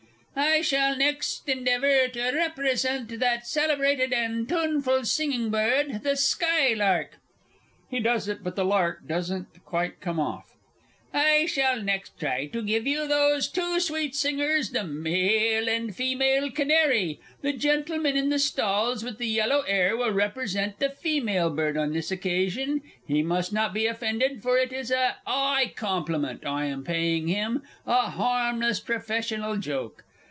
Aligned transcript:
"_)I 0.43 0.61
shall 0.61 0.95
next 0.95 1.47
endeavour 1.49 2.07
to 2.07 2.31
represent 2.31 3.19
that 3.19 3.45
celebrated 3.45 4.13
and 4.13 4.47
tuneful 4.47 5.03
singing 5.03 5.49
bird 5.49 6.03
the 6.03 6.15
Sky 6.15 6.73
lark. 6.73 7.17
(He 7.89 7.99
does 7.99 8.29
it, 8.29 8.41
but 8.41 8.55
the 8.55 8.63
Lark 8.63 9.05
doesn't 9.05 9.47
quite 9.65 9.99
come 9.99 10.21
off.) 10.21 10.55
I 11.13 11.47
shall 11.47 11.81
next 11.81 12.17
try 12.17 12.45
to 12.47 12.61
give 12.61 12.87
you 12.87 13.07
those 13.09 13.49
two 13.49 13.81
sweet 13.81 14.15
singers, 14.15 14.69
the 14.71 14.85
Male 14.85 15.67
and 15.67 15.93
Female 15.93 16.49
Canary 16.49 17.19
the 17.41 17.51
gentleman 17.53 18.15
in 18.15 18.29
the 18.29 18.39
stalls 18.39 19.03
with 19.03 19.17
the 19.17 19.27
yellow 19.27 19.63
'air 19.67 19.97
will 19.97 20.13
represent 20.13 20.79
the 20.79 20.89
female 20.89 21.49
bird 21.49 21.75
on 21.75 21.91
this 21.91 22.09
occasion, 22.09 22.81
he 23.05 23.21
must 23.21 23.51
not 23.51 23.73
be 23.73 23.85
offended, 23.85 24.41
for 24.41 24.57
it 24.57 24.71
is 24.71 24.91
a 24.91 25.17
'igh 25.27 25.73
compliment 25.75 26.45
I 26.45 26.65
am 26.67 26.85
paying 26.85 27.27
him, 27.27 27.63
a 27.85 28.09
harmless 28.11 28.79
professional 28.79 29.57
joke. 29.57 30.05